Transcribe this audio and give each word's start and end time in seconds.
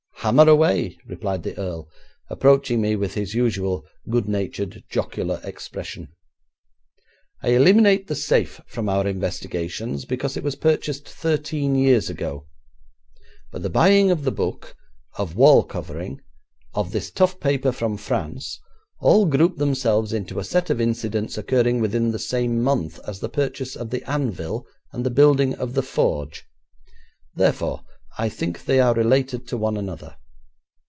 'Hammer 0.23 0.47
away,' 0.47 0.99
replied 1.07 1.41
the 1.41 1.57
earl, 1.57 1.89
approaching 2.29 2.79
me 2.79 2.95
with 2.95 3.15
his 3.15 3.33
usual 3.33 3.83
good 4.07 4.27
natured, 4.29 4.83
jocular 4.87 5.41
expression. 5.43 6.09
'I 7.41 7.49
eliminate 7.49 8.05
the 8.05 8.13
safe 8.13 8.61
from 8.67 8.87
our 8.87 9.07
investigations 9.07 10.05
because 10.05 10.37
it 10.37 10.43
was 10.43 10.55
purchased 10.55 11.09
thirteen 11.09 11.73
years 11.73 12.07
ago, 12.07 12.45
but 13.51 13.63
the 13.63 13.69
buying 13.71 14.11
of 14.11 14.23
the 14.23 14.31
book, 14.31 14.75
of 15.17 15.35
wall 15.35 15.63
covering, 15.63 16.21
of 16.75 16.91
this 16.91 17.09
tough 17.09 17.39
paper 17.39 17.71
from 17.71 17.97
France, 17.97 18.59
all 18.99 19.25
group 19.25 19.57
themselves 19.57 20.13
into 20.13 20.37
a 20.37 20.43
set 20.43 20.69
of 20.69 20.79
incidents 20.79 21.35
occurring 21.35 21.81
within 21.81 22.11
the 22.11 22.19
same 22.19 22.61
month 22.61 22.99
as 23.07 23.21
the 23.21 23.27
purchase 23.29 23.75
of 23.75 23.89
the 23.89 24.07
anvil 24.07 24.67
and 24.93 25.03
the 25.03 25.09
building 25.09 25.55
of 25.55 25.73
the 25.73 25.81
forge; 25.81 26.45
therefore, 27.33 27.81
I 28.17 28.27
think 28.27 28.65
they 28.65 28.81
are 28.81 28.93
related 28.93 29.47
to 29.47 29.57
one 29.57 29.77
another. 29.77 30.17